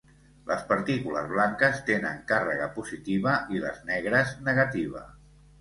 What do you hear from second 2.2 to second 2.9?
càrrega